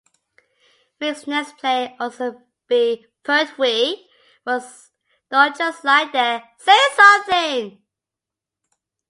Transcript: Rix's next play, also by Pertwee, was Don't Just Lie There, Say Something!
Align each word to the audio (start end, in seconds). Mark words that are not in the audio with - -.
Rix's 0.99 1.27
next 1.27 1.57
play, 1.59 1.95
also 1.99 2.41
by 2.67 3.01
Pertwee, 3.21 4.07
was 4.43 4.89
Don't 5.29 5.55
Just 5.55 5.83
Lie 5.83 6.09
There, 6.11 6.41
Say 6.57 6.79
Something! 6.95 7.83